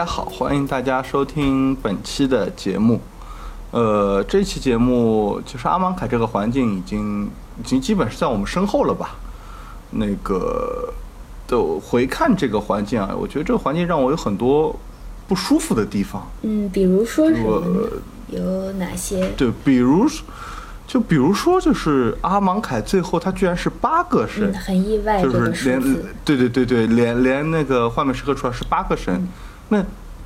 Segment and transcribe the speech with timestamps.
[0.00, 2.98] 呃，大家好，欢迎大家收听本期的节目。
[3.70, 7.26] 呃，这期节目就是阿芒凯这个环境已经
[7.58, 9.10] 已经基本是在我们身后了吧？
[9.90, 10.90] 那个
[11.46, 14.74] 就回看这个环境啊，我觉得这个环境让我有很多
[15.28, 16.26] 不舒服的地方。
[16.40, 17.80] 嗯，比如说什么呢
[18.30, 18.34] 我？
[18.34, 19.28] 有哪些？
[19.36, 20.08] 对，比如
[20.86, 25.82] 就比如说，就是阿芒凯最后他居然是八个神嗯，，很意外就是连。
[26.24, 29.28] 对对对对，连连那个画面时刻出来是八个神，
[29.70, 29.82] 那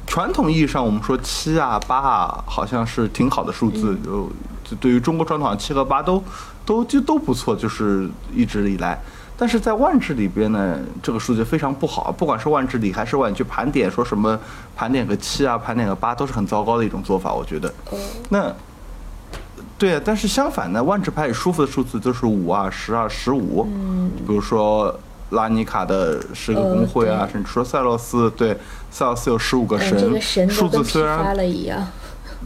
[0.06, 4.28] 传统意义上我们说七啊八啊，好像是挺好的数字，就
[4.64, 6.22] 就对于中国传统七和八都
[6.66, 8.98] 都就都不错，就是一直以来。
[9.36, 14.38] 但是在万智里边呢，这个数字非常不好，不管是万智里还是万你去盘点，说什么
[14.76, 17.68] 盘点个七啊，盘点个八，都是很糟糕的一种做法，我觉得。
[17.90, 18.54] 哦，那
[19.76, 23.66] 对啊，但是相反呢，万智牌里舒服的数字就是五啊、十啊、十五。
[23.68, 24.96] 嗯，比如说
[25.30, 28.56] 拉尼卡的十个工会啊，甚至说塞洛斯，对，
[28.90, 31.86] 塞洛斯有十五个嗯，神，这个神数字虽然发了一样。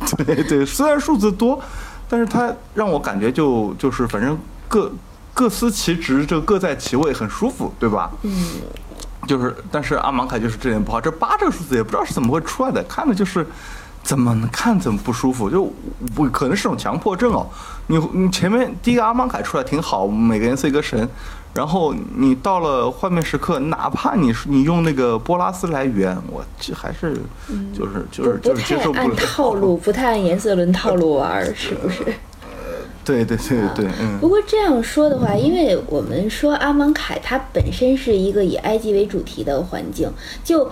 [0.24, 1.60] 对对，虽然数字多，
[2.08, 4.92] 但是它让我感觉就就是反正各
[5.34, 8.08] 各司其职，这各在其位，很舒服，对吧？
[8.22, 8.32] 嗯，
[9.26, 13.44] 就是，但是阿芒凯就是这点不好，这八这个数字也不知道是怎么会出来的，看的就是
[14.04, 15.72] 怎么看怎么不舒服，就
[16.16, 17.44] 我可能是种强迫症哦。
[17.88, 21.08] 你你前面第一个阿芒凯出来挺好，每个颜色一个神，
[21.54, 27.20] 然后你到了幻灭时刻，哪怕你是你用那个波拉斯来圆，我这还是
[27.76, 32.04] 就是就是就是接受不了套路，不太按颜色轮套路玩，是不是？
[33.08, 34.18] 对对对对，嗯。
[34.20, 40.12] 不过这样说的话，因为我们说阿芒凯它本身是一个以埃及为主题的环境，
[40.44, 40.70] 就，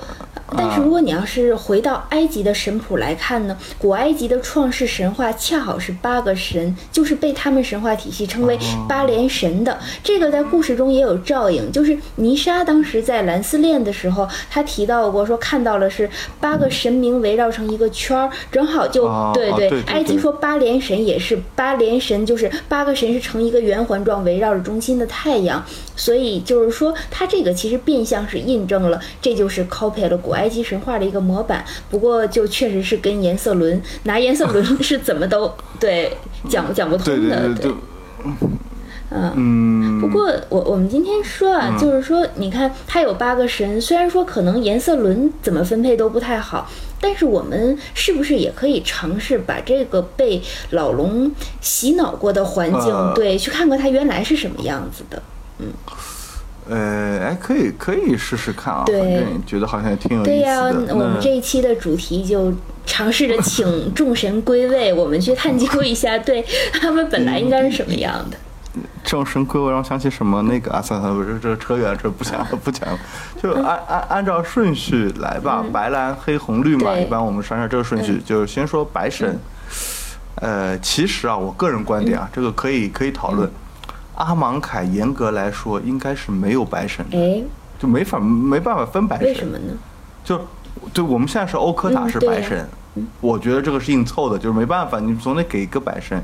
[0.56, 9.78] 但是如果你要是回到埃及的神谱来看呢，古埃及的创世神话恰好是八个神，就是被他们神话体系称为八连神的。
[10.04, 16.08] 这个在故事中也有照应，就是尼莎当时在蓝丝恋的时候，他提到过说看到了是
[16.38, 19.82] 八个神明围绕成一个圈儿，正好就、对对。
[19.86, 25.64] 埃及说八连神也是八连神，就是八个神是成一个圆环状围绕着中心的太阳，
[25.94, 31.64] 所以就是说它这个其实变相是印证了，这就是 copy 了古埃及神话的一个模板。
[31.88, 36.12] 不过就确实是跟颜色轮拿颜色轮 是怎么都对
[36.48, 37.72] 讲讲不对通的，对对对，
[39.11, 39.33] 嗯。
[39.37, 51.31] 嗯，不过我我们今天说啊，就是说，你看它有八个神，虽然说可能颜色轮怎么分配都不太好，但是我们是不是也可以尝试把这个被老龙
[51.61, 55.23] 洗脑过的环境，呃对，去看看它原来是什么样子的？
[55.59, 55.67] 嗯
[56.69, 60.93] 呃，哎，可以可以试试看啊，对反正觉得好像也挺有意思对呀、的。
[60.93, 62.53] 我们这一期的主题就
[62.84, 68.37] 尝试着请众神归位，我们去探究一下，对他们本来应该是什么样的。
[69.06, 72.87] 众神龟，我，让我想起什么那个啊，算了，不是这个扯远了，这不讲了， 不讲。
[72.91, 72.99] 了，
[73.41, 79.39] 就按按按照顺序来吧，白蓝黑红绿嘛，一般我们按照这个顺序，就是先说白神。
[80.37, 83.49] 呃，其实啊，我个人观点啊，这个可以可以讨论。
[84.17, 87.43] 阿芒凯严格来说应该是没有白神的，哎，
[87.78, 89.27] 就没法没办法分白神。
[89.28, 89.73] 为什么呢？
[90.25, 90.41] 就
[90.93, 92.69] 对我们现在是欧科塔是白神，
[93.21, 96.21] 我觉得这个是硬凑的，就是没办法，你总得给一个白神。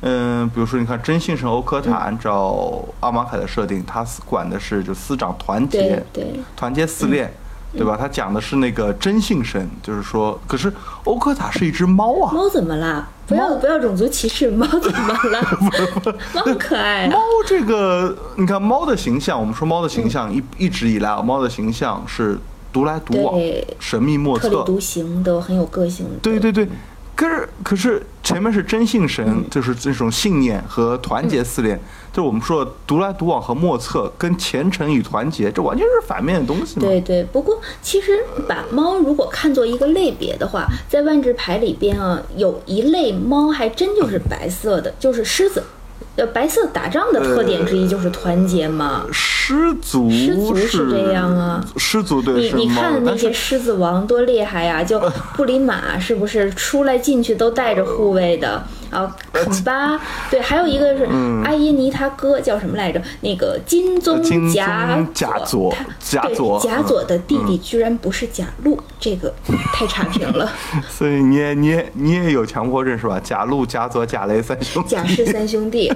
[0.00, 1.94] 嗯，比如说你看真性神欧科塔，嗯。
[1.98, 7.32] 按照阿马凯的设定，他管的是就司长团对结，对，团结四链，
[7.72, 7.96] 对吧？
[7.98, 10.72] 他讲的是那个真性神，就是说，可是
[11.04, 13.08] 欧科塔是一只猫啊，猫怎么啦？
[13.26, 15.42] 不要不要种族歧视，猫怎么了？
[16.32, 17.10] 猫很可爱啊。
[17.10, 17.18] 猫。
[17.46, 22.38] 这个，你看猫的形象，我们说猫的形象一一直以来啊，猫的形象是
[22.72, 26.12] 独来独往对，神秘莫测，特立独行，的很有个性的。
[26.22, 26.68] 对对对，
[27.18, 31.76] 可是可是前面是真信神，就是这种信念和团结四连，
[32.12, 36.86] 就是我们说的独来独往和莫测，跟虔诚与团结，这完全是反面的东西嘛。
[36.86, 45.64] 对对，不过其实把猫如果看作一个类别的话，在万智牌里边啊，有一类猫还真就是白色的，就是狮子。
[46.14, 49.04] 呃，白色打仗的特点之一就是团结嘛。
[49.48, 55.00] 狮族狮族是是这样啊，狮族对你你看那些狮子王多厉害呀、就
[55.36, 59.16] 布里马是不是出来进去都带着护卫的啊？
[59.32, 59.98] 肯巴
[60.30, 61.08] 对，还有一个是
[61.44, 63.00] 阿耶尼他哥叫什么来着？
[63.22, 69.32] 那个金宗嗯金甲宗甲佐他对甲佐贾佐的弟弟居然不是贾路，这个
[69.72, 70.52] 太差评了。
[70.90, 73.18] 所以你也你也你也有强迫症是吧？
[73.24, 75.90] 贾路、贾佐、贾雷三兄弟，贾氏三兄弟，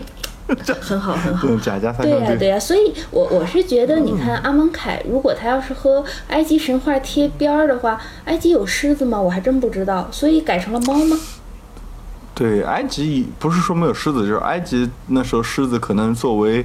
[0.80, 1.46] 很好很好。
[1.46, 9.20] 对贾家三对呀、对呀、所以我我是觉得，你看阿蒙凯，如果他要是和埃及神话贴边儿的话，埃及有狮子吗？
[9.20, 11.16] 我还真不知道，所以改成了猫吗？
[12.34, 16.64] 对，埃及不是说没有狮子，就是埃及那时候狮子可能作为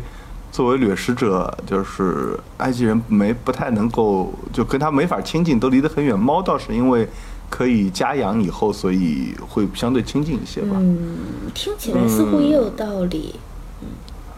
[0.52, 6.18] 作为掠食者，就是埃及人没不太能够，就跟他没法亲近，都离得很远。
[6.18, 7.08] 猫倒是因为
[7.50, 10.70] 可以家养以后，所以会相对亲近一些吧。
[10.80, 11.18] 嗯，
[11.54, 13.36] 听起来似乎也有道理。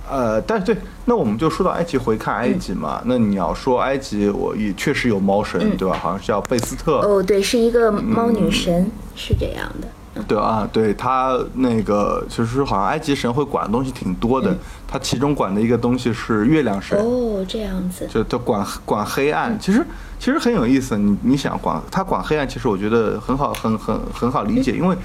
[0.09, 0.75] 呃，但是对，
[1.05, 2.99] 那我们就说到埃及，回看埃及嘛。
[3.05, 5.95] 那你要说埃及，我也确实有猫神，对吧？
[6.01, 6.99] 好像是叫贝斯特。
[7.01, 9.87] 哦，对，是一个猫女神，是这样的。
[10.27, 14.53] 对啊，对他那个，其实好像埃及神会管的东西挺多的。
[14.87, 16.97] 他其中管的一个东西是月亮神。
[16.97, 18.07] 哦，这样子。
[18.11, 19.85] 就他管管黑暗，其实
[20.17, 20.97] 其实很有意思。
[20.97, 24.97] 你你想管他管黑暗，其实我觉得很好，很很很好理解，因为。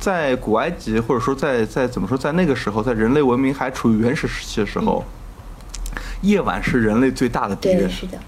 [0.00, 5.04] 在古埃及，或者说在在怎么说，在那个时候，在人类文明还处于原始时期的时候，
[6.22, 8.18] 夜晚是人类最大的敌人，是的，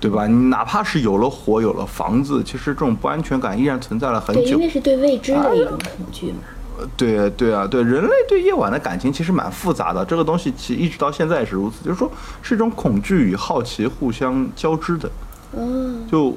[0.00, 0.26] 对吧？
[0.26, 4.42] 你哪怕是有了火，有了房子，其实这种不安全感依然存在了很久。
[4.42, 6.38] 对，因为是对未知的一种恐惧嘛。
[6.96, 12.10] 对啊，对啊，对，人类对夜晚的感情其实蛮复杂的，这个东西其一直到现在也是如此，就是说
[12.42, 15.08] 是一种恐惧与好奇互相交织的。
[15.56, 16.36] 嗯，就。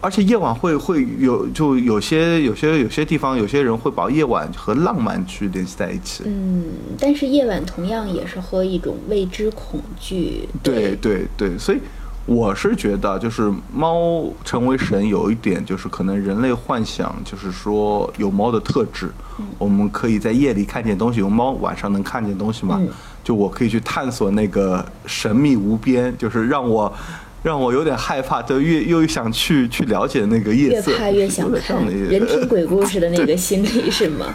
[0.00, 6.22] 而且夜晚会会有，就有些有些有些地方，有些人会把夜晚和浪漫去联系在一起。
[6.24, 6.66] 嗯，
[6.98, 10.48] 但是夜晚同样也是和一种未知恐惧。
[10.62, 11.80] 对对对，所以
[12.26, 19.10] 我是觉得，就是猫成为神有一点，就是可能人类幻想，就是说有猫的特质，
[19.58, 22.80] 我们可以在夜里看见东西，有猫晚上能看见东西嘛？
[23.24, 26.92] 就我可以去探索那个神秘无边，就是让我。
[27.42, 34.34] 让我有点害怕，就越又想去去了解那个夜色，越怕越想看人听鬼故事的那个心理是吗？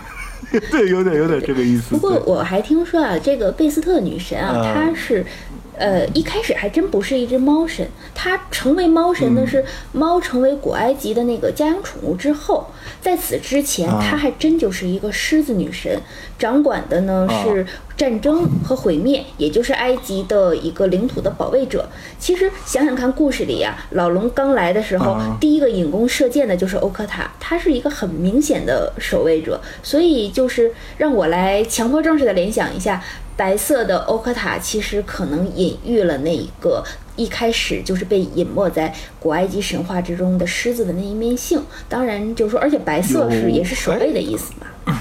[0.72, 1.92] 对，有点有点这个意思。
[1.92, 5.26] 不过我还听说啊，这个贝斯特女神啊，她是。
[5.75, 12.68] 呃，一开始还真不是一只猫神，它成为猫神呢是猫成为古埃及的那个家养宠物之后，
[13.02, 16.00] 在此之前，它还真就是一个狮子女神，
[16.38, 17.66] 掌管的呢是
[17.98, 21.90] 战争和毁灭，也就是埃及的一个领土的保卫者。
[22.19, 33.04] 其实想想看，故事里呀，老龙刚来的时候，第一个引弓射箭的就是欧科塔，他是一个很明显的守卫者，所以就是让我来强迫症似的联想一下。
[33.35, 36.83] 白色的欧科塔其实可能隐喻了那一个
[37.15, 41.62] 一开始就是被隐没在古埃及神话之中的狮子的那一面性。
[41.89, 44.95] 当然，就是说，而且白色是也是守卫的意思嘛。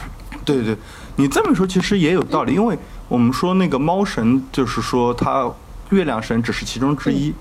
[0.45, 0.77] 对对，
[1.17, 2.77] 你这么说其实也有道理，因为
[3.09, 5.51] 我们说那个猫神，就是说它
[5.91, 7.33] 月亮神只是其中之一。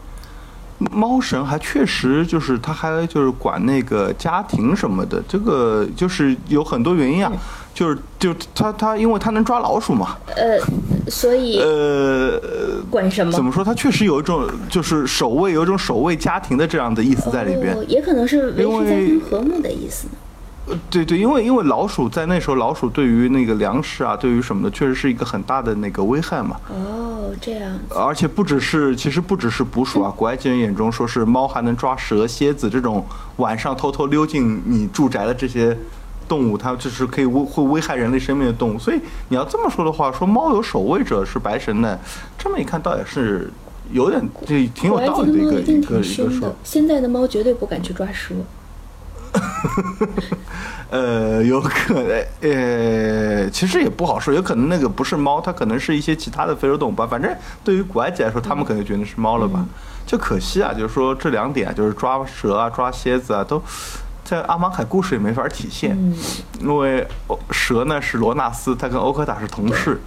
[0.91, 7.31] 猫神还确实就是他还就是管那个家庭什么的，这个就是有很多原因啊。
[7.73, 10.59] 就是就他他因为他能抓老鼠嘛，呃，
[11.09, 12.39] 所以呃
[12.89, 13.31] 管什么？
[13.31, 13.63] 怎么说？
[13.63, 20.07] 他确实有一种就是守卫，有一种守卫家庭的这样的意思在里边，也可能是维持家庭和睦的意思。
[20.67, 26.57] 呃，对对，因为因为老鼠在那时候，老鼠对于那个粮食啊，对于什么的，确实是一个很大的那个危害嘛。
[26.69, 27.71] 哦，这样。
[27.89, 33.03] 而且不只是，其实不只是捕鼠啊，古埃及人眼中说是猫还能抓蛇、蝎子这种
[33.37, 35.75] 晚上偷偷溜进你住宅的这些。
[36.31, 41.99] 动物它就是可以危会危害人类生命的动物，所以你要这么说的话，说猫有守卫者是白神呢，
[42.37, 43.51] 这么一看倒也是
[43.91, 46.55] 有点这挺有道理的一个一个一个说。
[46.63, 48.33] 现在的猫绝对不敢去抓蛇。
[50.89, 57.05] 呃，有可能，呃，其实也不好说，有可能那个不是猫，它可能是一些其他的非洲动物吧。
[57.05, 57.29] 反正
[57.61, 59.65] 对于古埃及来说，他们可能觉得是猫了吧。
[60.07, 63.61] 就可惜啊，就是说这两点，就是抓蛇啊、抓蝎子啊都。
[64.31, 65.93] 在阿芒凯故事也没法体现，
[66.61, 67.05] 因为
[67.49, 69.99] 蛇呢是罗纳斯，他跟欧科塔是同事，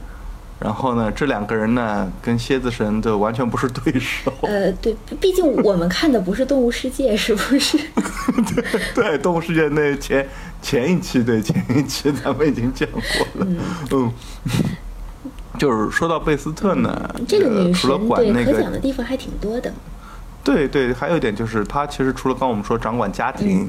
[0.59, 4.33] 然后呢这两个人呢跟蝎子神就完全不是对手。
[4.41, 7.79] 呃，对，毕竟我们看的不是动物世界，是不是？
[8.97, 10.27] 对，动物世界那前
[10.63, 13.47] 前一期，对前一期咱们已经讲过了。
[13.91, 14.11] 嗯，
[15.59, 19.71] 就是说到贝斯特呢，这个女神对可讲的地方还挺多的。
[20.43, 23.69] 对对，还有一点就是，他其实除了刚我们说掌管家庭。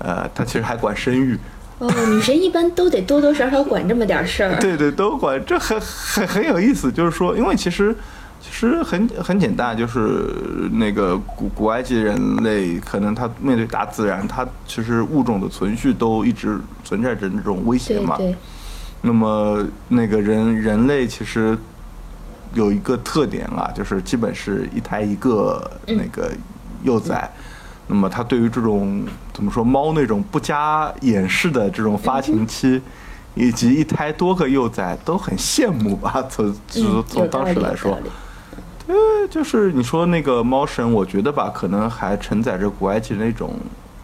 [0.00, 1.38] 呃，他其实还管生育。
[1.78, 4.54] 哦，女神一般都得多多少少管这么点事儿。
[4.60, 6.92] 对对，都管，这很很很有意思。
[6.92, 7.96] 就是说，因为其实
[8.38, 10.26] 其实很很简单，就是
[10.72, 18.18] 那个古古埃及人类，可能他面对大自然，他其实物种的存续都一直存在着那种威胁嘛。
[18.18, 18.34] 对。
[19.00, 21.56] 那么那个人人类其实
[22.52, 26.30] 有一个特点啊，就是基本是一胎一个那个
[26.82, 27.30] 幼崽。
[27.92, 32.80] 那么，他对于这种怎么说猫那种不加掩饰的这种发情期，
[33.34, 36.24] 以及一胎多个幼崽，都很羡慕吧？
[36.30, 37.98] 从从从当时来说，
[38.86, 38.96] 对，
[39.28, 43.58] 就是你说那个猫神，我觉得吧，可能还承载着古埃及那种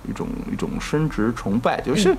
[0.08, 2.12] 一种一种生殖崇拜，就是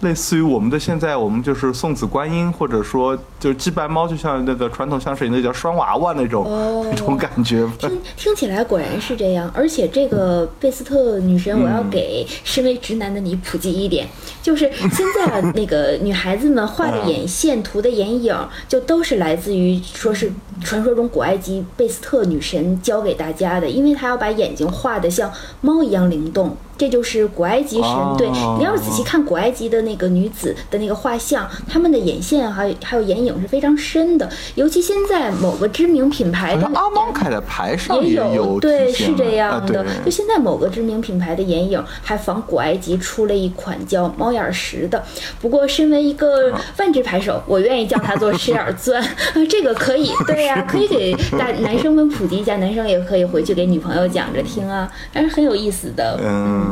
[0.00, 7.66] 类似于我们的现在，我们就是送子观音，或者说就是祭拜猫，就像那个传统香水那叫双娃娃那种、哦那种感觉。
[7.78, 14.06] 听听起来果然是这样，而且这个贝斯特女神，我要给身为直男的你普及一点，
[14.42, 18.36] 就是现在啊那个女孩子们画的眼线、涂的眼影，
[18.68, 20.30] 就都是来自于说是
[20.62, 25.32] 传说中古埃及贝斯特女神教给大家的，因为她要把眼睛画得像
[25.62, 26.54] 猫一样灵动。
[26.76, 28.28] 这就是古埃及神，哦对
[28.58, 39.80] 你要是仔细看古埃及的那个女子的那个画像，她们的眼线还有还有眼影是非常深的，尤其现在某个知名品牌的阿芒凯的牌上也有对，是这样的。
[39.80, 45.02] 啊就现在某个知名品牌的眼影还仿古埃及出了一款叫猫眼石的。
[45.40, 49.02] 不过，身为一个啊万智牌手，我愿意叫它做石眼钻。
[49.02, 49.08] 啊，
[49.48, 56.18] 这个可以，对呀、可以给大男生们普及一下，男生也可以回去给女朋友讲着听啊，还是很有意思的。
[56.22, 56.63] 嗯，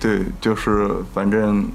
[0.00, 1.68] 对，就是反正。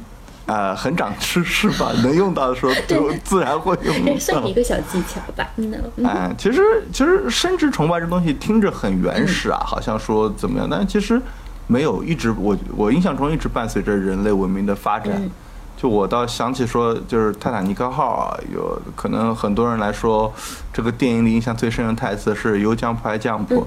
[0.47, 4.53] 啊、很长知识吧，能用到的时候 就自然会用到算是到一。
[4.53, 5.45] 个小技巧吧。
[5.57, 6.61] 嗯，嗯哎，其实
[6.93, 11.21] 其实生殖崇拜这东西听着很原始啊，好像说怎么样，但其实
[11.67, 15.15] 没有一直我我印象中一直伴随着人类文明的发展。
[15.17, 15.29] 嗯
[15.75, 20.33] 就我倒想起说，就是泰坦尼克号啊，有可能很多人来说，
[20.71, 23.61] 这个电影里印象最深的台词是 “You jump, I jump”，、嗯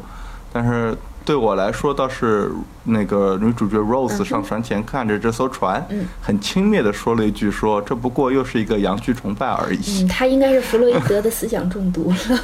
[0.50, 2.50] 但是对我来说倒是
[2.84, 10.02] 那个女主角 Rose 上船前看着这艘船，嗯很轻蔑的说了一句说这不过又是一个阳具崇拜而已。
[10.02, 12.40] 嗯，他应该是弗洛伊德的思想中毒了。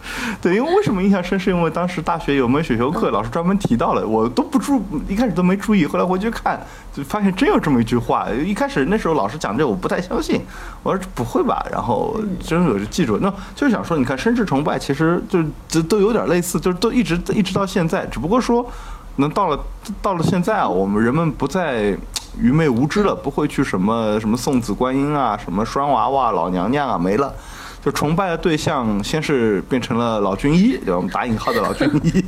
[0.40, 1.38] 对，因为为什么印象深？
[1.38, 6.60] 是因为当时大学有门选修课，老师专门提到了，我都不注，一开始都没注意，后来回去看，
[6.92, 8.28] 就发现真有这么一句话。
[8.30, 10.40] 一开始那时候老师讲这，我不太相信，
[10.82, 11.64] 我说不会吧？
[11.70, 15.38] 然后真有就记住，那就是想说，你看生殖崇拜，其实就
[15.68, 18.66] 这都有点类似，就是都一直一直到现在，只不过说，
[19.16, 19.58] 能到了
[20.02, 21.96] 到了现在啊，我们人们不再。
[22.40, 27.34] 愚昧无知了，不会去什么什么送子观音啊，什么拴娃娃、老娘娘啊，没了。
[27.88, 30.96] 就崇拜的对象，先是变成了老军医，对吧？
[30.96, 32.22] 我们打引号的老军医。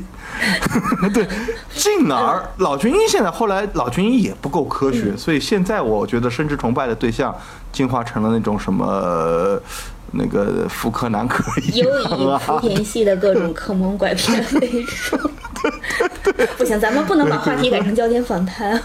[1.13, 1.29] 对，
[1.75, 7.35] 进而老军医现在后来老军医也不够科学，所以现在我觉得生殖崇拜的对象
[7.71, 9.61] 进化成了那种什么
[10.13, 15.17] 那个妇科男科医尤以生莆啊， 田系的各种坑蒙 拐骗为主。
[16.57, 18.81] 不行，咱们不能把话题改成焦点访谈，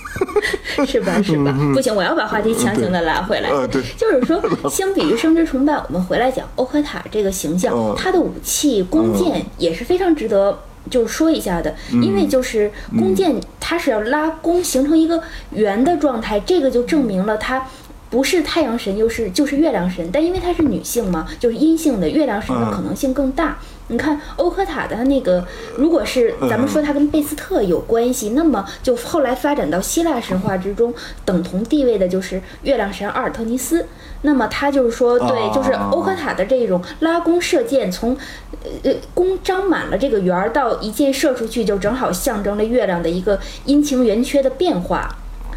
[0.86, 1.20] 是吧？
[1.22, 1.54] 是吧？
[1.72, 3.50] 不行，我要把话题强行的拉回来。
[3.96, 10.58] 就是说，相比于生殖崇拜，我们回来讲欧克塔这个形象，嗯他的武器弓箭也是非常值得。
[10.90, 15.18] 就是说一下的，因为就是弓箭，它是要拉弓形成一个
[15.52, 17.66] 圆的状态，这个就证明了它
[18.14, 23.58] 不是太阳神，又是就是月亮神，但因为她是女性嘛，就是阴性的，月亮神的可能性更大。
[23.88, 25.44] 你看欧科塔的那个，
[25.76, 30.94] 如果是咱们说它跟贝斯特有关系，那么就后来发展到希腊神话之中，
[31.24, 33.84] 等同地位的就是月亮神阿尔特尼斯。
[34.22, 38.16] 那么他就是说，对，就是欧科塔的这种拉弓射箭，从
[38.62, 45.16] 呃呃弓张满了这个圆儿到一箭射出去，就正好象征了月亮的一个阴晴圆缺的变化。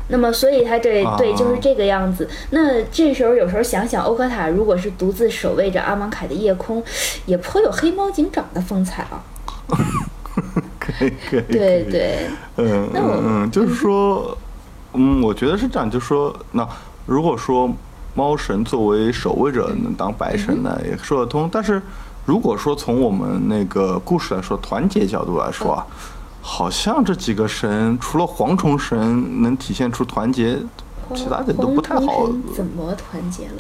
[0.10, 2.30] 那么，所以他对对就是这个样子。
[2.52, 6.84] 那这时候有时候想想，欧科塔如果是独自守卫着阿芒凯的夜空，
[7.26, 9.24] 也颇有黑猫警长的风采啊。
[10.80, 11.42] 可以可以。
[11.50, 12.18] 对可以对，
[12.56, 14.38] 嗯那我嗯嗯，就是说，
[14.94, 16.68] 嗯，我觉得是这样，就是说，那
[17.06, 17.70] 如果说
[18.14, 21.50] 猫神作为守卫者能当白神呢，也说得通。
[21.52, 21.82] 但是
[22.26, 25.86] 如果说从我们那个故事来说，团结角度来说啊，
[26.50, 30.58] 好像这几个神除了蝗虫神能体现出团结，
[31.14, 33.54] 其他的都不太好怎么团结了？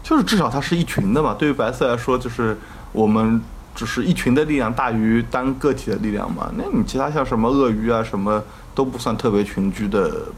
[0.00, 1.34] 就是至少它是一群的嘛。
[1.36, 2.56] 对于白色来说，就是
[2.92, 3.42] 我们
[3.74, 6.48] 只是一群的力量大于单个体的力量嘛。
[6.56, 8.40] 那你其他像什么鳄鱼啊，什么
[8.76, 10.28] 都不算特别群居的，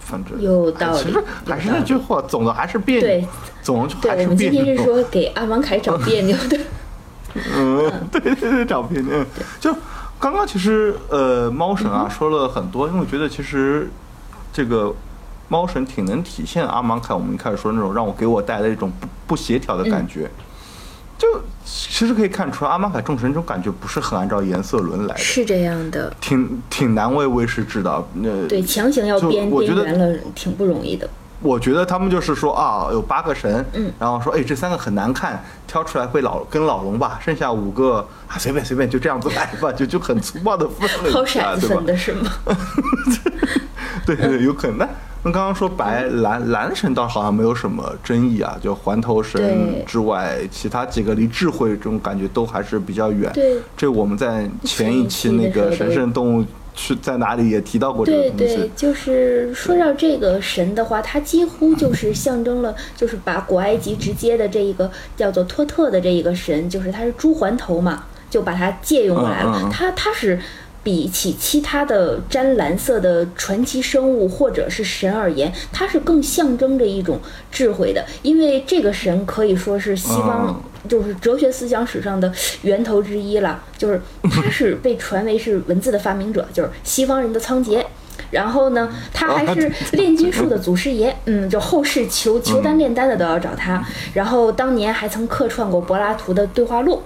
[0.00, 3.28] 反正有道理其实还是那句话，总的还是别对扭，
[3.62, 4.50] 总还是我们今。
[4.50, 6.58] 天是说给阿芒凯找别扭的。
[7.56, 9.24] 嗯， 对对对，找别扭。
[9.60, 9.74] 就
[10.18, 13.90] 刚刚其实呃，猫神啊说了很多，因为我觉得其实
[14.52, 14.94] 这个
[15.48, 20.30] 猫神挺能体现阿芒凯我们一开始说那种让我给我带来一种不不协调的感觉。
[21.16, 21.28] 就
[21.64, 27.90] 其实可以看出来，阿玛凯众神这种感觉不是很按照颜色轮来的，是这样的，挺挺难为威士治的。
[28.24, 31.08] 呃，对，强行要就编我觉得编圆了，挺不容易的。
[31.44, 41.84] 我觉得他们就是说啊，有八个神，嗯然后说哎这三个很难看，挑出来会老跟老龙吧，剩下五个啊随便随便就这样子来吧， 就就很粗暴的分了抛骰子对？
[41.84, 42.30] 的是吗？
[44.06, 44.78] 对 对对， 有可能。
[44.78, 44.88] 那
[45.26, 53.30] 那刚刚说白蓝蓝神倒好像没有什么争议啊，就环头神之外，其他几个离智慧这种感觉都还是比较远。
[53.34, 58.54] 对这我们在前一期那个神圣动物去在哪里也提到过这对个东西。
[58.56, 69.52] 对对，就是说到这个神的话，它几乎就是象征了，就是把古埃及直接的这一个叫做托特的这一个神，就是它是猪环头嘛，就把它借用过来了。
[69.56, 70.38] 嗯嗯嗯它它是
[70.82, 77.18] 比起其他的沾蓝色的传奇生物或者是神而言，它是更象征着一种
[77.50, 80.48] 智慧的，因为这个神可以说是西方。
[80.48, 84.00] 嗯就是哲学思想史上的源头之一了，就是
[84.30, 87.84] 他 是被传为是文字的发明者，就是西方人的仓颉。
[88.30, 93.84] 然后呢，他还是 炼金术的祖师爷，嗯，就后世求求丹炼丹的都要找他。
[94.12, 97.00] 然后当年还曾客串过柏拉图的对话录，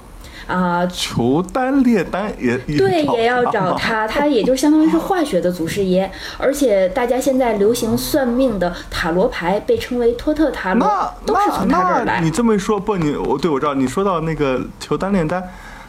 [0.48, 6.10] 啊、求丹炼丹也也对，也要找他，他也就相当于是化学的祖师爷。
[6.38, 10.88] 而且大家现在流行算命的塔罗牌，被称为托特塔罗，
[11.26, 12.30] 都是从他这儿来你。
[12.30, 15.42] 这么一说，不，你我对我知道你说到那个求丹炼丹，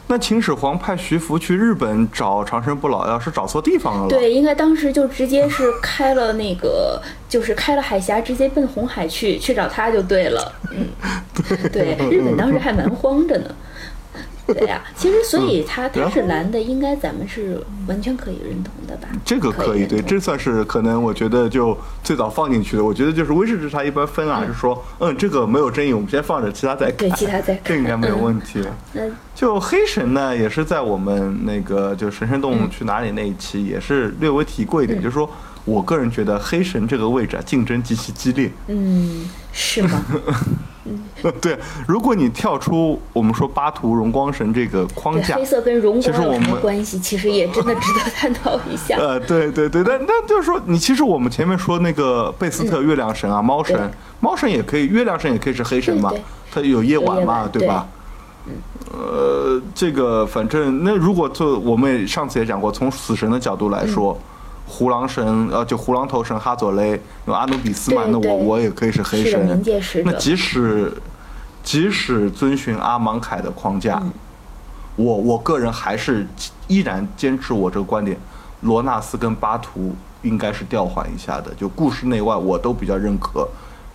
[0.07, 4.09] 那秦始皇派徐福去日本找长生不老药是找错地方了了。
[4.09, 10.51] 对，应该当时就直接是开了那个，就是开了海峡，直接奔红海去去找他就对了。
[10.71, 10.85] 嗯，
[11.71, 13.45] 对，日本当时还蛮慌着呢。
[14.53, 19.07] 对呀、其实所以他他是蓝的，应该咱们是完全可以认同的吧？
[19.25, 22.83] 这个可以，对，这算是可能我觉得就最早放进去的。
[22.83, 26.97] 我觉得就是威士忌它一般分啊，是说，嗯，这个没有争议，我们先放着，其他再看。
[26.97, 28.63] 对其他再看这应该没有问题。
[28.93, 29.01] 那
[29.35, 35.29] 就黑神呢，也是在我们那个就神圣动嗯物去哪里那一期也是略微提过一点，就是说
[35.65, 38.51] 我个人觉得黑神这个位置啊，竞争极其激烈。
[38.67, 40.05] 嗯，是吗？
[41.41, 46.99] 对，如果你跳出我们说巴图荣光神这个框，架黑，色跟荣其光关系？
[46.99, 48.97] 其实也真的值得探讨一下。
[48.97, 57.87] 呃，对对对，但那就是说，你其实我们前面说那个贝斯特月亮神啊，猫神，猫神也可以，月亮神也可以是黑神嘛对对，它有夜晚嘛，晚对吧？
[58.91, 64.25] 呃，这个反正那如果就我们也上次也讲过，从死神的角度来说，嗯
[64.69, 69.61] 胡狼神呃就胡狼头神哈佐雷，有阿努比斯嘛，那我我也可以是黑神。
[70.05, 70.93] 那即使
[71.63, 74.11] 即使遵循阿芒凯的框架，嗯
[74.95, 76.27] 我我个人还是
[76.67, 78.17] 依然坚持我这个观点，
[78.61, 83.47] 罗纳斯跟巴图应该是调换一下的，就故事内外我都比较认可。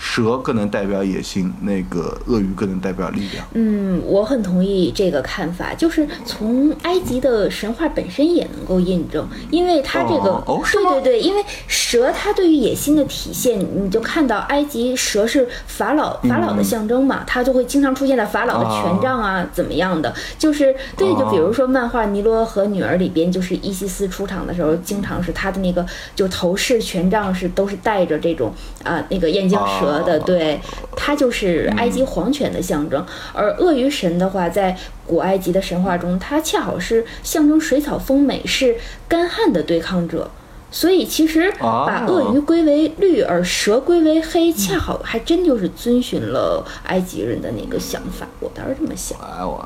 [0.06, 3.44] 蛇更能代表野心，那个鳄鱼更能代表力量。
[3.54, 28.52] 嗯，我很同意这个看法，就是从埃及的神话本身也能够印证，因为它这个，哦哦对对对，因为蛇它对于野心的体现，你就看到埃及蛇是法老法老的象征嘛，它就会经常出现在法老的权杖啊，怎么样的，就是对，就比如说漫画《尼罗河女儿》里边，就是伊西斯出场的时候，经常是他的那个就头饰权杖是都是带着这种
[28.84, 30.60] 啊、那个眼镜蛇的，哦对，
[30.96, 33.04] 它就是埃及皇权的象征。
[33.32, 34.76] 而鳄鱼神的话，在
[35.06, 38.76] 古埃及的神话中，它恰好是象征水草丰美，是
[39.08, 40.30] 干旱的对抗者。
[40.70, 48.26] 所以其实把鳄鱼归为绿，而蛇归为黑，恰好还真就是遵循了埃及人的那个想法。
[48.40, 49.16] 我倒是这么想。
[49.20, 49.64] 哎，我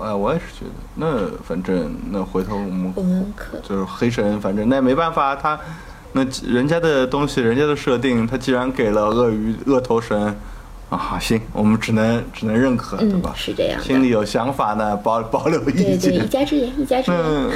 [0.00, 5.56] 我哎，我也是觉得，那反正那回头我们我们可就是黑神，反正那也没办法，他
[6.12, 10.36] 那人家的东西，人家的设定，他既然给了鳄鱼鳄头神
[10.90, 13.32] 啊，行，我们只能只能认可，对嗯吧？
[13.34, 16.28] 是这样心里有想法呢，保 保留意对对，一见。
[16.28, 17.20] 家之言，一家之言。
[17.24, 17.50] 嗯，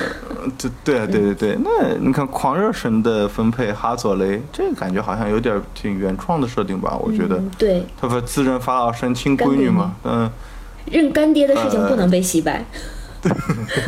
[0.59, 6.97] 对对啊对对对，那你看狂热神的分配，哈佐雷，这个感觉好像有点挺原创的设定吧？
[6.99, 10.31] 我觉得嗯，对，他不自认法老神亲闺女嘛，嗯。
[10.91, 12.65] 认干爹的事情不能被洗白。
[13.21, 13.33] 对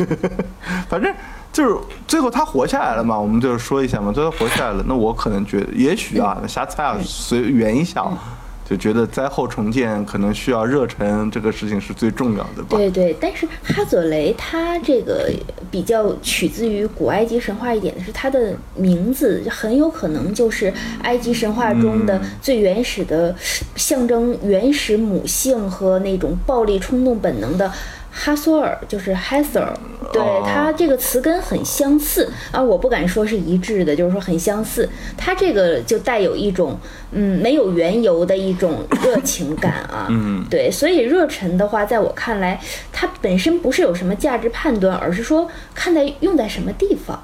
[0.89, 1.09] 反正
[1.51, 1.75] 就是
[2.07, 4.83] 最后他活下来了嘛，我们就是说一下嘛，最后活下来了。
[4.87, 8.37] 那我可能觉得，也许啊，瞎猜啊，随缘一下啊，
[8.69, 12.77] 就觉得灾后重建可能需要热忱，这个事情是最重要的吧。
[12.77, 15.27] 对对，但是哈佐雷他这个
[15.71, 23.35] 比较取自于古埃及神话一点的是，他的名字很有可能就是埃及神话中的最原始的
[23.75, 27.69] 象征原始母性和那种暴力冲动本能的。
[28.11, 29.73] 哈索尔就是 Hathor，
[30.11, 30.43] 对哦。
[30.45, 32.29] 它这个词根很相似。
[32.51, 34.89] 啊，我不敢说是一致的，就是说很相似。
[35.17, 36.77] 它这个就带有一种
[37.11, 40.45] 嗯没有缘由的一种热情感啊， 嗯。
[40.49, 42.59] 对，所以热忱的话，在我看来，
[42.91, 47.21] 它本身不是有什么价值判断，而是说看在用在什么地方。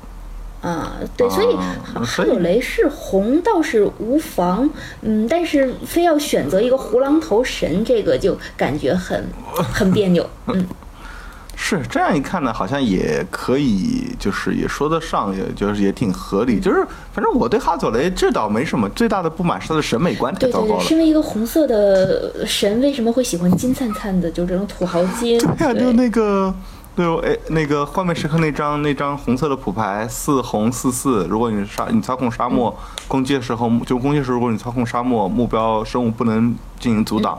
[0.65, 4.67] 啊，对，所以啊哈佐雷是红倒是无妨，
[5.01, 9.23] 嗯，但是非要选择一个胡狼头神，这个就感觉很
[9.71, 10.65] 很别扭，嗯，
[11.56, 16.60] 是这样一看呢，好像也可以，就是也说得上，也就是也挺合理。
[16.60, 20.84] 就是反正我对哈佐雷这倒没什么，最大的不满是他的审美观太对对对，糟糕了。
[20.84, 25.38] 身为一个红色的神，为什么会喜欢金灿灿的，就这种土豪金？
[25.58, 26.54] 对呀、就那个
[26.95, 32.73] 对，哎，那个幻灭时刻那张那张红色的普牌四红四四，如果你沙你操控沙漠
[33.05, 37.38] 攻击的时候，就攻击的时候如果你操控沙漠目标生物不能进行阻挡，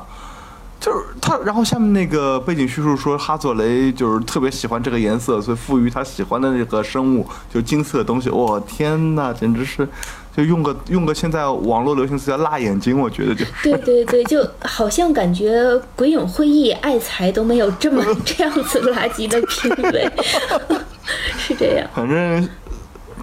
[0.79, 9.89] 就是他，然后下面那个背景叙述说哈佐雷就是特别喜欢这个颜色，所以赋予他喜欢的那个生物就金色的东西，我天呐，简直是。
[10.37, 20.07] 就用个用个现在网络流行词叫“辣眼睛”，我觉得就对对对，就好像感觉鬼影会议爱财都没有这么 这样子垃圾的品味，
[21.39, 21.89] 是这样。
[21.95, 22.47] 反正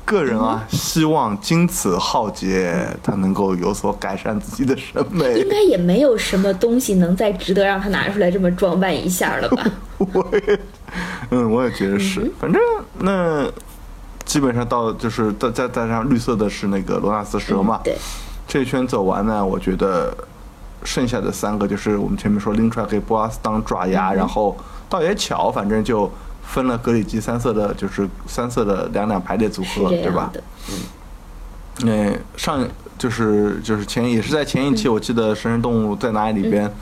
[0.03, 5.39] 个人啊，希望经此浩劫，他能够有所改善自己的审美。
[5.39, 9.63] 应该也没有什么东西能再值得让他拿出来这么装扮一下了吧？
[9.99, 10.59] 我也，
[11.29, 12.31] 嗯，我也觉得是。
[12.39, 12.59] 反正
[12.97, 13.47] 那。
[14.25, 17.95] 基本上到就是再再再上绿色的是那个罗纳斯蛇嘛，对，
[18.47, 20.15] 这一圈走完呢，我觉得
[20.83, 24.55] 剩下的三个就是我们前面说拎出来给波拉斯当爪牙，然后
[24.87, 26.09] 倒也巧，反正就
[26.41, 30.31] 分了格里基三色的，就是三色的两两排列组合，对吧？
[30.71, 30.75] 嗯，
[31.81, 32.65] 那上
[32.97, 36.73] 就是就是前也是在前一期，我记得神神动物在哪里里边，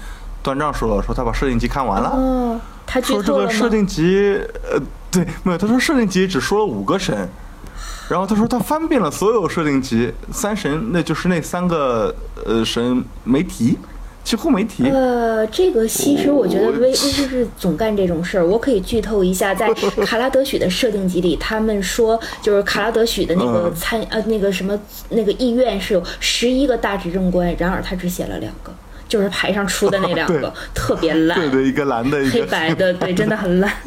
[0.43, 4.39] 断章说了，说他把设定集看完了，哦，他说这个设定集
[4.71, 4.80] 呃。
[5.13, 5.58] 对，没有。
[5.58, 7.28] 他说设定集只说了五个神，
[8.10, 13.78] 然后他说他翻遍了所有设定集，三神那就是那三个呃神没提，
[14.24, 14.88] 几乎没提。
[14.89, 18.45] 呃，这个其实我觉得威威士是总干这种事儿。
[18.45, 19.67] 我可以剧透一下，在
[20.06, 28.74] 卡拉德许的设定集里，他们说就是卡拉德许的那个参呃那个什么那个意愿是有十一个大执政官，然而他只写了两个，
[29.12, 33.69] 就是牌上出的那两个 特别烂，对的，一个蓝的，一个黑白的，对， 真的很烂。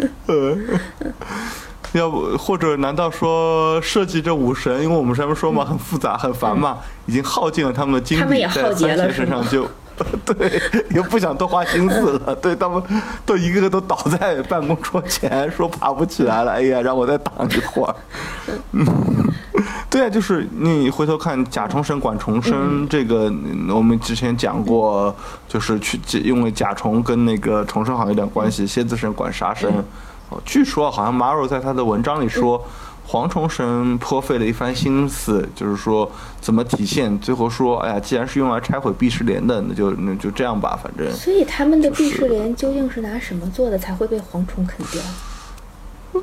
[1.93, 4.83] 要不或者难道说设计这五神？
[4.83, 9.67] 因为我们上面说嘛，很复杂很烦嘛，已经耗尽了他们的精力在三神身上，就
[10.25, 12.35] 对，也不想多花心思了。
[12.37, 12.83] 对他们
[13.25, 16.53] 都一个个都倒在办公桌前，说爬不起来了。
[16.53, 17.95] 哎呀，让我再躺一会儿。
[18.73, 18.85] 嗯，
[19.89, 23.33] 对啊，就是你回头看甲虫神管虫生这个，
[23.69, 25.15] 我们之前讲过，
[25.47, 29.73] 就是去因为甲虫跟那个虫生好像有点关系，蝎子神管啥生。
[30.45, 32.61] 据说好像马若在他的文章里说，
[33.07, 37.17] 蝗虫神颇费了一番心思，就是说怎么体现。
[37.19, 41.13] 最后说，哎呀，既然是用来拆毁毕士莲的，那就那就这样吧，反正。
[41.13, 46.23] 所以他们的毕士莲究竟是拿什么做的，才会被蝗虫啃掉？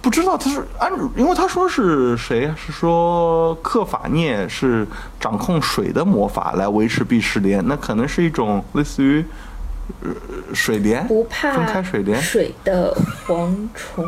[0.00, 2.50] 不知道，他是按，因为他说是谁？
[2.56, 4.86] 是说克法涅是
[5.20, 9.24] 掌控水的魔法来维持毕士莲，那可能是一种类似于。
[10.52, 12.92] 水莲不怕分开水莲水的
[13.24, 14.04] 蝗虫，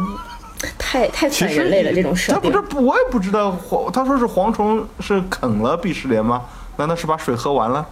[0.78, 2.50] 太太反人类了这种设定。
[2.50, 3.90] 他不是，我也不知道蝗。
[3.90, 6.42] 他说是蝗虫是啃了碧石莲吗？
[6.76, 7.86] 难道是把水喝完了？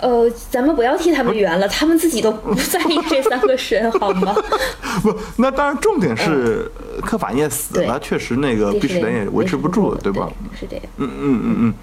[0.00, 4.34] 呃，咱们不要替他们圆了，他们自己都不 在意这三个神，好吗？
[5.02, 6.70] 不，那当然，重点是
[7.02, 10.28] 科法涅死了，确实那个碧石莲也维持不住，对吧？
[10.58, 10.84] 是这样。
[10.96, 11.74] 嗯嗯嗯嗯，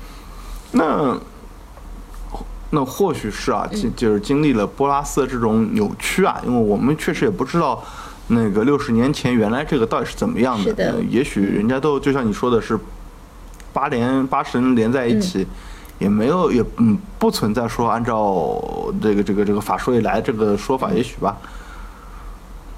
[0.72, 1.20] 那。
[2.72, 7.84] 那或许是啊，经就是经历了波拉斯这种扭曲啊，因为我们确实也不知道
[8.30, 10.96] 那个六十年前原来这个到底是怎么样的。
[11.10, 12.80] 也许人家都就像你说的是
[13.74, 15.46] 八连八神连在一起，
[15.98, 18.62] 也没有也嗯不存在说按照
[19.02, 21.38] 这个这个这个法术以来这个说法，也许吧。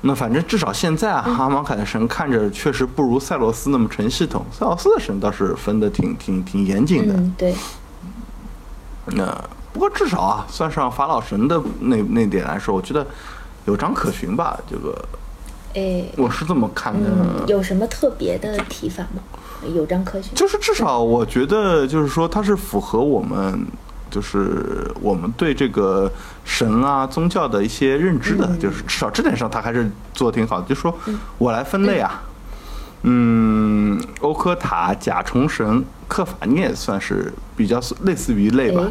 [0.02, 4.46] 那反正至少现在啊，阿芒凯的神看着确实不如赛罗斯那么成系统。
[4.52, 7.24] 赛罗斯的神倒是分的挺挺挺严谨的。
[7.38, 7.54] 对。
[9.06, 9.38] 那。
[9.74, 13.08] 不过至少啊，算上法老神的那那点来说，我觉得
[13.64, 14.60] 有章可循吧。
[14.70, 14.94] 这个，
[15.73, 17.10] 哎，我是这么看的。
[17.47, 19.21] 有什么特别的提法吗？
[19.75, 20.29] 有章科学。
[20.34, 23.65] 就是至少我觉得，就是说它是符合我们，
[24.10, 26.12] 就是我们对这个
[26.43, 28.57] 神啊宗教的一些认知的。
[28.57, 30.67] 就是至少这点上，它还是做的挺好的。
[30.67, 30.93] 就说
[31.38, 32.23] 我来分类啊。
[33.03, 38.84] 嗯，欧科塔、甲虫神、克法涅算是比较类似于类吧。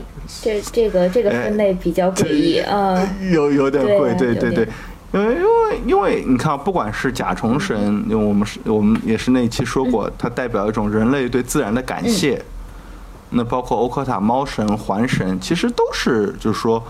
[0.43, 3.01] 这这个这个分类比较诡异啊，
[3.33, 4.69] 有有点贵，对对对。
[5.13, 12.43] 因为因为因为你看，不管是甲虫神，因为我们是我们也是那一期说过，它代表一种人类对自然的感谢。
[13.31, 16.83] 那包括欧科塔猫神、环神，其实都是就是说，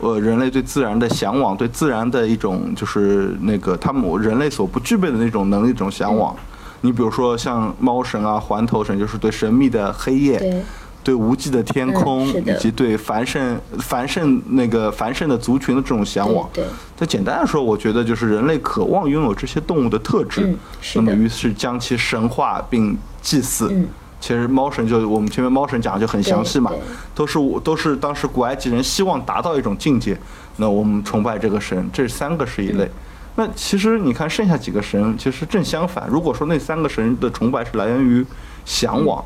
[0.00, 6.34] 呃，人类对自然的向往，对自然的一种就是那个他们人类所不具备的那种能力，一种向往。
[6.80, 10.62] 你比如说像猫神啊、环头神，就是对神秘的黑夜、
[11.02, 16.48] 对无际的天空，以及对繁盛、繁盛那个繁盛的族群的这种向往。
[16.52, 16.64] 对，
[16.98, 20.54] 那简单的说，我觉得就是人类渴望拥有这些动物的特质，
[20.94, 23.72] 那么于是将其神化并祭祀。
[24.20, 26.72] 其实猫神就我们前面猫神讲的就很详细嘛，
[27.14, 30.18] 都是都是当时古埃及人希望达到一种境界，
[30.56, 32.90] 那我们崇拜这个神，这三个是一类。
[33.36, 36.08] 那其实你看剩下几个神，其实正相反。
[36.10, 38.26] 如果说那三个神的崇拜是来源于
[38.64, 39.24] 向往，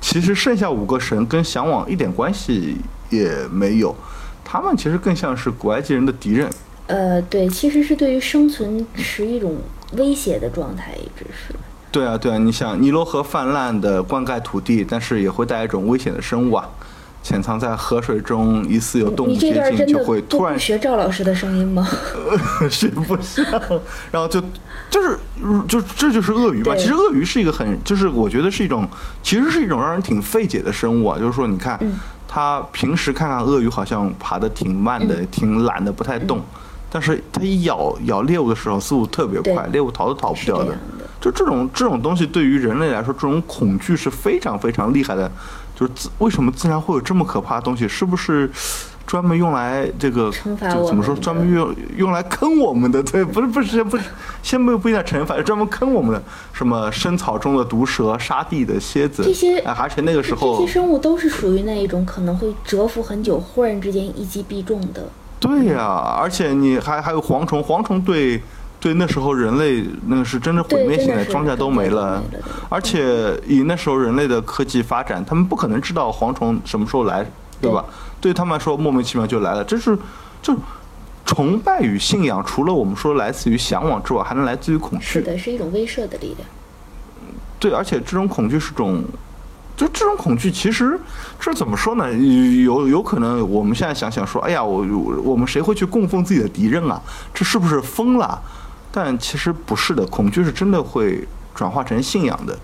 [0.00, 2.76] 其实剩下五个神跟向往一点关系
[3.10, 3.94] 也没有，
[4.44, 6.50] 他们其实更像是古埃及人的敌人。
[6.86, 9.56] 呃，对，其实是对于生存持一种
[9.92, 11.54] 威胁的状态，一直是。
[11.90, 16.68] 对啊，对啊，你想尼罗河泛滥的灌溉土地，但是也会带一种危险的生物啊，
[17.22, 21.86] 潜藏在河水中，疑似有动物接近，就会突然学赵老师的声音吗？
[22.70, 23.44] 学不像，
[24.10, 24.40] 然后就
[24.88, 25.18] 就是
[25.68, 26.74] 就这就是鳄鱼吧。
[26.76, 28.88] 其实鳄鱼是一个很，就是我觉得是一种，
[29.22, 31.18] 其实是一种让人挺费解的生物啊。
[31.18, 31.94] 就是说，你看，嗯
[32.30, 36.42] 它平时看看鳄鱼好像爬得挺慢的，挺懒的，不太动，
[36.90, 40.62] 但是它一咬咬猎物的时候速度特别快，猎物逃都逃不掉。
[40.62, 40.76] 的。
[41.20, 45.30] 就这种这种东西，对于人类来说，这种恐惧是非常非常厉害的。
[45.78, 47.86] 就是自为什么自然会有这么可怕的东西？
[47.86, 48.50] 是不是
[49.06, 51.14] 专门用来这个惩罚就怎么说？
[51.14, 53.00] 专门用用来坑我们的？
[53.04, 54.02] 对，不是不是不是，
[54.42, 56.22] 先不不一定惩罚，专门坑我们的。
[56.52, 65.08] 什么深草中的毒蛇、沙地的蝎子，这些哎，而且那个时候这些，生物都是属于那一种可能会蛰伏很久，忽然之间一击必中的。
[65.40, 68.42] 对呀、而且你还还有蝗虫，蝗虫对
[68.80, 72.22] 对那时候人类那个是真的毁，灭性的，庄稼都没了。
[72.68, 77.28] 而且以那时候人类的科技发展，他们不可能知道蝗虫什么时候来，
[77.60, 77.84] 对吧？
[78.20, 79.98] 对他们来说莫名其妙就来了，这是
[80.40, 80.56] 就
[81.26, 85.04] 崇拜与信仰，除了我们说来自于向往之外，还能来自于恐惧。
[85.04, 86.48] 是的，是一种威慑的力量。
[87.58, 89.02] 对，而且这种恐惧是种，
[89.76, 90.96] 就这种恐惧其实
[91.40, 92.12] 这怎么说呢？
[92.12, 97.02] 有有可能我们现在想想说，哎呀，我我我们谁会去供奉自己的敌人啊？
[97.34, 98.40] 这是不是疯了？
[98.90, 102.56] 但其实不是的，恐惧是真的会转化成信仰的。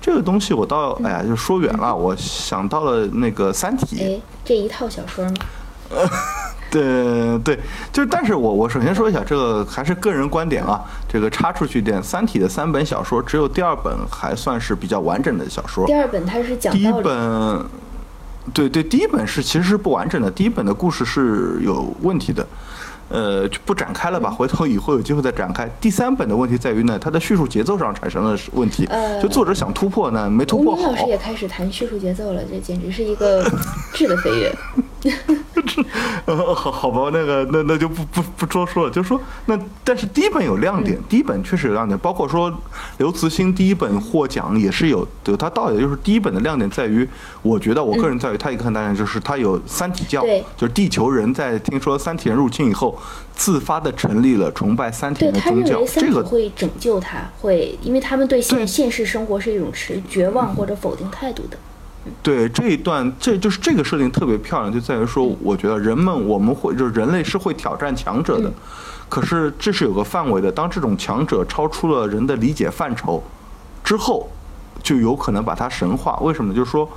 [0.00, 3.96] 这个东西我倒哎呀，就说远了，我想到了那个《三体》。
[4.00, 5.34] 哎，这一套小说吗？
[6.70, 7.58] 对对，
[7.90, 15.94] 就是，但是我我首先说一下，这个还是个人观点啊，这个插出去一点，《三体》的三本小说，只有第二本还算是比较完整的小说第。
[15.94, 17.64] 二本它是讲第一，本，
[18.52, 22.46] 对对，第一本是其实是不完整的，第一本的故事是有问题的，
[23.08, 25.68] 呃，就不展开了吧，回头以后有机会再展开。
[25.80, 30.96] 第三本的问题在于呢，它的叙述节奏上产生了问题，呃就作者想突破呢，没突破好老。
[30.96, 33.42] 师也开始谈叙述节奏了，这简直是一个
[33.94, 34.54] 质的飞跃。
[36.26, 42.52] 呃，好好吧，那个那那就不不不多说了，就说那但是第一本有亮点，第一本确实有亮点，包括说
[42.98, 47.08] 刘慈欣第一本获奖也是有有他道理，就是第一本的亮点在于，
[47.42, 52.98] 我觉得我个人在于他一个很大亮点就是他有三体教对，就是地球人在听说三体人入侵以后，
[53.34, 61.56] 自发的成立了崇拜三体人的宗教这个会拯救他，会因为他们对现现实生活是一种持绝望或者否定态度的。
[62.22, 68.52] 对这一段，这就是这个设定特别漂亮，就在于说，我觉得人们我们会就是人类是会挑战强者的，
[69.08, 70.50] 可是这是有个范围的。
[70.50, 73.22] 当这种强者超出了人的理解范畴
[73.82, 74.28] 之后，
[74.82, 76.18] 就有可能把它神化。
[76.20, 76.54] 为什么？
[76.54, 76.88] 就是说，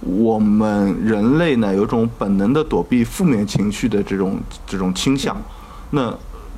[0.00, 5.36] 我们人类呢有种本能的躲避负面情绪的这种这种倾向，
[5.90, 6.12] 那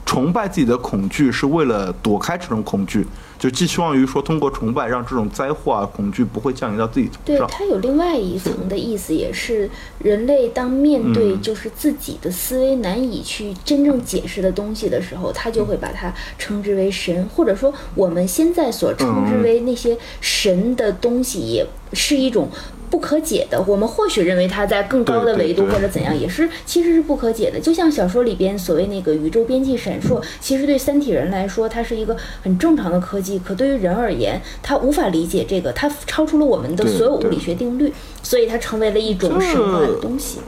[0.07, 3.07] 崇拜自己的恐惧是为了躲开这种恐惧，
[3.41, 7.49] 就寄希望于说通过崇拜让这种灾祸啊恐惧不会降临到自己头上对，上。
[7.49, 22.51] 它有另外一层的意思，也是人类当面对嗯就是自己的思维难以去真正解释的东西的时候，他就会把它称之为神，或者说我们现在所称之为那些神的东西，也是一种。
[22.91, 27.61] 不可解的，我们或许认为它在更高的维度或者怎样，也是其实是不可解的。
[27.61, 40.41] 就像小说里边所谓那个宇宙边际闪烁，其实对三体人来说，它是一个很正常的科技，可对于人而言，他无法理解这个，它超出了我们的所有物理学定律，所以它成为了一种神话的东西。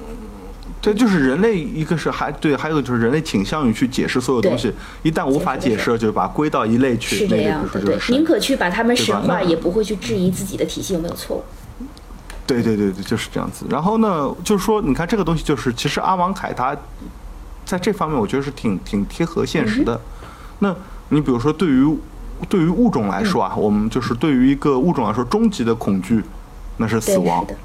[0.80, 4.72] 对，就是人类，一个是还对，还有就是人类倾向于去解释所有东西，
[5.04, 11.42] 一旦无法解释，就把它归到一类去，是这样的，对宁可去把他们神话，也不会去质疑自己的体系有没有错误。
[12.52, 13.64] 对对对对，就是这样子。
[13.70, 16.76] 然后呢，就是说，你看这个东西，就是其实阿王凯他
[17.64, 20.00] 在这方面，我觉得是挺挺贴合现实嗯的。
[20.58, 20.74] 那
[21.08, 21.98] 你比如说，对于
[22.48, 26.22] 对于物种来说啊，我们就是对于一个物种来说，终极的恐惧
[26.76, 27.56] 那是，死亡是。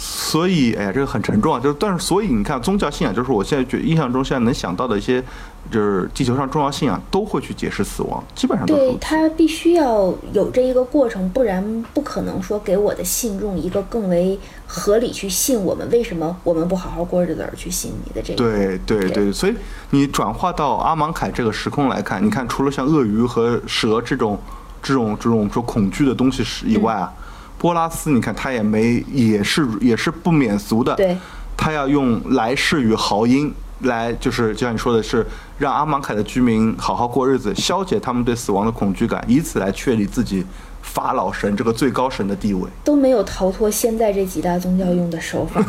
[0.00, 1.60] 的，所以，哎呀，这个很沉重啊。
[1.60, 5.22] 就是，但是，所以你看，宗教信仰就是我现在觉印象中现在能想到的一些，
[5.70, 8.74] 就是地球上重要信仰都会去解释死亡，基本上都。
[8.74, 18.36] 对他必须要有这一个过程，不然不可能说给我的信众一个更为合理去信我们为什么我们不好好过日子而去信你的这个。
[18.36, 19.54] 对对对对，所以
[19.90, 24.38] 你转化到阿芒凯这个时空来看，你看除了像鳄鱼和蛇这种
[24.82, 27.12] 这种这种说恐惧的东西是以外啊，
[27.60, 31.14] 波拉斯你看他也没也是也是不免俗的，对
[31.58, 35.26] 他要用来世与豪音来就是就像你说的是
[35.58, 40.42] 让阿芒凯的居民好好过日子，消解他们对死亡的恐惧感，以此来确立自己
[40.80, 42.66] 法老神这个最高神的地位。
[42.82, 45.66] 都没有逃脱现在这几大宗教用的手法，嗯、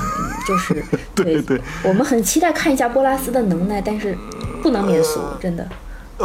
[0.47, 0.81] 就是
[1.13, 4.17] 对 对，我们很期待看一下波拉斯的能耐，但是
[4.63, 5.63] 不能免俗，真的。
[5.63, 5.69] 呃，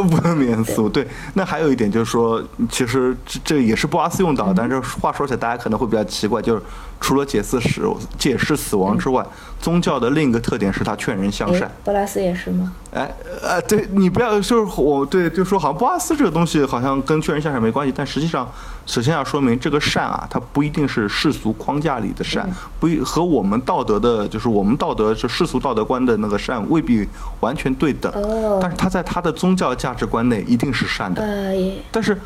[0.08, 0.88] 不能免俗。
[0.88, 6.62] 对，那还有一点就是说，其实这这也是布拉斯用导，但是话说起来，大家可能会比较奇怪，就是
[7.00, 7.82] 除了解释死
[8.18, 9.24] 解释死亡之外，
[9.60, 11.70] 宗教的另一个特点是它劝人向善。
[11.84, 12.72] 波拉斯也是吗？
[12.92, 18.50] 哎，呃，对你不要就是我对就说好像波拉斯这个东西好像跟劝人向善没关系，但实际上，
[18.86, 22.48] 首先要说明这个善啊，它不一定是世俗框架里的善，
[22.80, 27.06] 不一和我们道德的，就是我们道德是世俗道德观的那个善未必
[27.40, 28.10] 完全对等。
[28.14, 28.58] 哦。
[28.60, 31.22] 但是他在他的宗教价值观内一定是善的。
[31.22, 31.54] 呃，
[31.90, 32.18] 但是。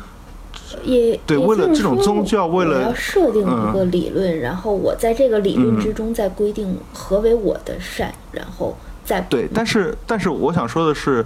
[0.83, 9.47] 也对，为了这种宗教，为了要设定一个理论，然后我在这个理论之中再规定何为我的善，然后再对。
[9.53, 11.25] 但是，但是我想说的是，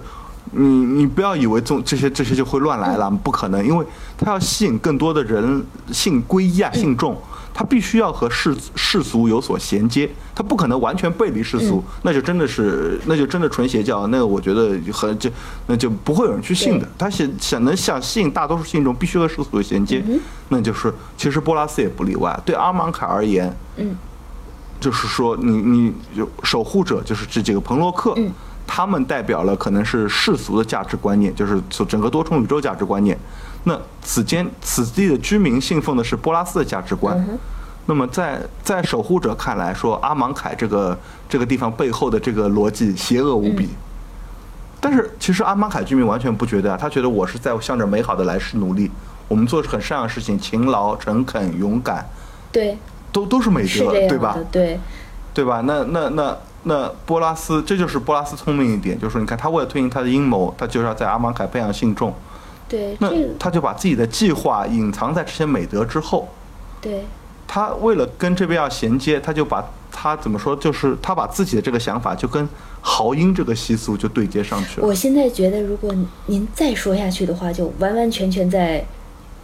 [0.52, 3.84] 你你不要以为宗这些这些就会乱来了，不可能，因为
[4.18, 7.16] 他要吸引更多的人信皈依啊，信众。
[7.58, 14.06] 他必须要和世世俗有所衔接，他不可能完全背离世俗，那就真的是，那就真的纯邪教。
[14.08, 15.30] 那个我觉得很就
[15.66, 16.86] 那就不会有人去信的。
[16.98, 20.04] 他想想能想吸引大多数信众，必须和世俗有衔接，
[20.50, 22.38] 那就是其实波拉斯也不例外。
[22.44, 23.96] 对阿芒凯而言，嗯，
[24.78, 25.92] 就是说你你
[26.42, 28.14] 守护者就是这几个彭洛克，
[28.66, 33.18] 他们代表了可能是世俗的价值观念，就是整个多重宇宙价值观念。
[33.68, 37.20] 那此间此地的居民信奉的是波拉斯的价值观，
[37.86, 40.96] 那么在在守护者看来说，阿芒凯这个
[41.28, 43.70] 这个地方背后的这个逻辑邪恶无比，
[44.80, 48.88] 但是其实阿芒凯居民完全不觉得啊，他觉得我是在向着美好的来世努力，
[49.26, 52.08] 我们做很善良的事情，勤劳、诚恳、勇敢，
[52.52, 52.78] 对，
[53.10, 54.38] 都都是美德，对吧？
[54.52, 54.78] 对，
[55.34, 55.60] 对吧？
[55.62, 62.14] 那那那那波拉斯，这就是波拉斯聪明一点，就是说，你看他为了推行他的阴谋，他就是要在阿芒凯培养信众。
[62.68, 66.28] 对，那他就把自己的计划隐藏在这些美德之后。
[66.80, 67.04] 对，
[67.46, 72.48] 他为了跟这边要衔接，他就把他怎么说，就是他把自己的这个想法就跟
[72.80, 74.86] 豪英这个习俗就对接上去了。
[74.86, 75.94] 我现在觉得，如果
[76.26, 78.84] 您再说下去的话，就完完全全在。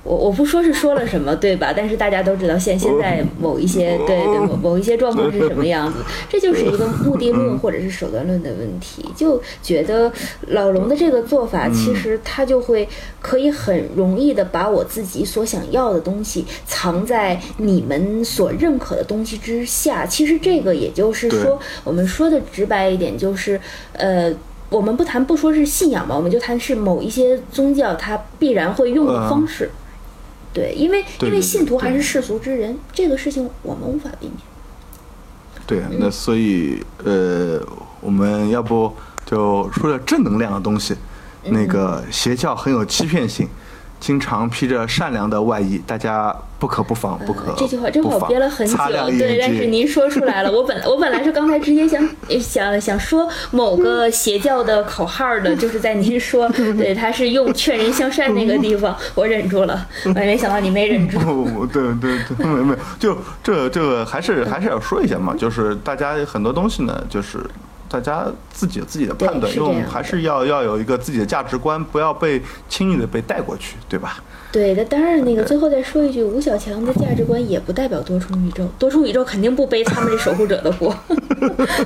[0.05, 1.73] 我我不说是说了什么，对吧？
[1.77, 9.05] 但是大家都知道现现在某一些对对某某一些状况是什么样子，这就是一个目的论或者是手段论的问题。
[9.17, 10.13] 就觉得
[10.49, 12.89] 老龙的这个做法，其实他就会
[13.21, 20.05] 可以很容易的把我自己所想要的东西藏在你们所认可的东西之下。
[20.05, 23.61] 其实这个也就是说，我们说的直白一点，就是
[23.93, 24.33] 呃，
[24.69, 29.71] 我们不谈不说是信仰吧，我们就谈是某一些宗教它必然会用的方式。
[30.53, 34.37] 对，因为因为信徒还是世俗之人，这个事情我们无法避免。
[35.67, 37.61] 对，那所以呃，
[38.01, 40.95] 我们要不就说点正能量的东西。
[41.45, 43.49] 那个邪教很有欺骗性。
[44.03, 47.55] 经常披着善良的外衣，大家不可不防，不可。
[47.57, 48.77] 这句话，这话我憋了很久，
[49.17, 50.51] 对，但是您说出来了。
[50.51, 52.05] 我本我本来是刚才直接想
[52.41, 61.17] 想想说某个邪教的口号的，就是在您说， 对，他是用劝人向善那个地方，我忍住了，我没想到你没忍住。
[61.73, 67.39] 对对对，没没，就这这个还是还是要说一下嘛，就是大家很多东西呢，就是。
[67.93, 74.17] 大家自己有自己的判断，用还是要要有一个自己的价值观，不要被轻易的被带过去，对吧？
[74.51, 80.95] 对那，当然那个最后再说一句，吴小强的价值观也不代表多重宇宙，多重宇宙肯定不背他们这守护者的锅。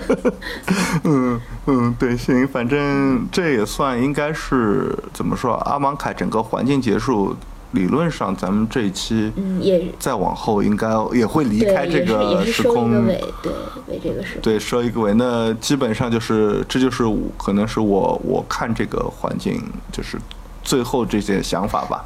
[1.03, 5.55] 嗯嗯，对，行，反正这也算应该是怎么说？
[5.55, 7.37] 阿芒凯整个环境结束。
[7.73, 13.07] 理论上，咱们这一期嗯也再往后应该也会离开这个时空，
[13.43, 13.53] 对，
[13.89, 15.13] 为这个时对收一个尾。
[15.15, 17.05] 那基本上就是这就是
[17.37, 19.63] 可能是我我看这个环境
[19.93, 20.19] 就是
[20.63, 22.05] 最后这些想法吧。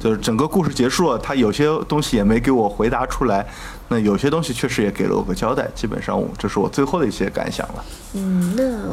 [0.00, 3.46] 就是整个故事结束了，他有些东西也没给我回答出来，
[3.92, 5.68] 那有些东西确实也给了我个交代。
[5.74, 7.84] 基本上我这是我最后的一些感想了。
[8.14, 8.88] 嗯，那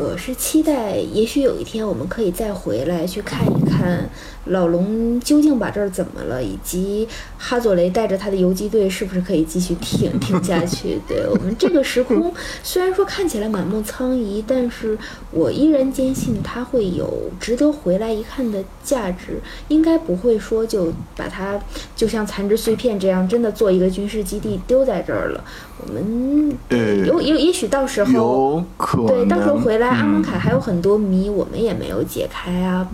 [0.00, 4.10] 我是期待，也许有一天我们可以再回来去看一看。
[4.46, 6.42] 老龙究竟把这儿怎么了？
[6.42, 10.98] 以及哈佐雷带着他的游击队是不是可以继续挺挺下去？
[11.06, 12.32] 对我们这个时空，
[12.64, 14.96] 虽然说看起来满目苍夷，但是
[15.30, 19.38] 我依然坚信它会有值得回来一看的价值。
[19.68, 21.60] 应该不会说就把它
[21.94, 25.44] 就像残肢碎片这样，真的做一个军事基地丢在这儿了。
[25.86, 26.58] 我们
[27.06, 28.62] 有有也许到时候
[29.06, 32.86] 对到时候回来，阿蒙凯还有很多谜我们也没有解开啊。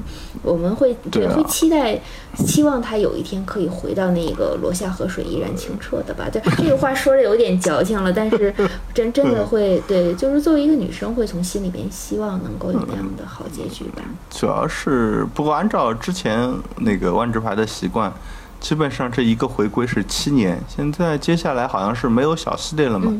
[0.42, 1.98] 我们会对会期待
[2.36, 6.28] 希望他有一天可以回到那个罗夏河水依然清澈的吧。
[6.30, 8.54] 对，这个话说的有点矫情了，但是
[8.94, 14.02] 真真的会对，就是作为一个女生，会从心里边希望能够有那样的好结局吧。
[14.30, 18.12] 主要是不过按照之前那个万智牌的习惯，
[18.60, 23.12] 基本上这一个回归是七年，现在接下来好像是没有小系列了嘛。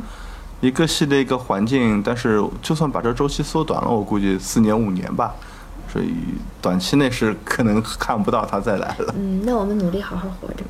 [0.61, 5.34] 一个系列一个环境，但是就算把这周期缩短了，我估计四年五年吧。
[5.93, 6.12] 所以
[6.61, 9.14] 短期内是可能看不到他再来了。
[9.16, 10.64] 嗯，那我们努力好好活着。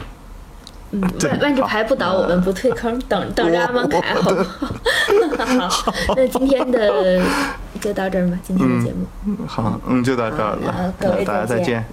[0.92, 1.00] 嗯，
[1.30, 5.68] 万万智牌不倒，我们不退坑，等等着阿芒凯，好不好？
[5.68, 7.20] 好， 那今天的
[7.80, 9.06] 就到这儿吧，今天的节目。
[9.24, 11.84] 嗯，好，嗯，就到这儿了，各位大家再见，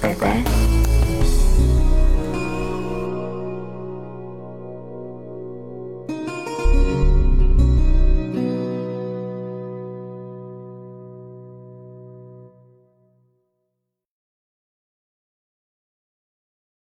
[0.00, 0.89] 拜拜。